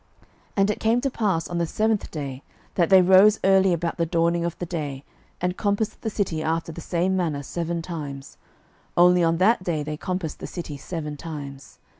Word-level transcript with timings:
06:006:015 0.21 0.29
And 0.57 0.71
it 0.71 0.79
came 0.79 1.01
to 1.01 1.11
pass 1.11 1.47
on 1.47 1.57
the 1.59 1.67
seventh 1.67 2.09
day, 2.09 2.41
that 2.73 2.89
they 2.89 3.03
rose 3.03 3.39
early 3.43 3.71
about 3.71 3.97
the 3.99 4.05
dawning 4.07 4.43
of 4.43 4.57
the 4.57 4.65
day, 4.65 5.03
and 5.39 5.55
compassed 5.55 6.01
the 6.01 6.09
city 6.09 6.41
after 6.41 6.71
the 6.71 6.81
same 6.81 7.15
manner 7.15 7.43
seven 7.43 7.83
times: 7.83 8.35
only 8.97 9.23
on 9.23 9.37
that 9.37 9.61
day 9.63 9.83
they 9.83 9.97
compassed 9.97 10.39
the 10.39 10.47
city 10.47 10.75
seven 10.75 11.17
times. 11.17 11.77